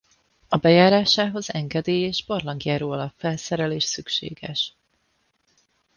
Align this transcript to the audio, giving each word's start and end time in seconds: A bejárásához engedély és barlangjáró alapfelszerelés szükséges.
A 0.47 0.57
bejárásához 0.57 1.53
engedély 1.53 2.01
és 2.01 2.25
barlangjáró 2.25 2.91
alapfelszerelés 2.91 3.83
szükséges. 3.83 4.73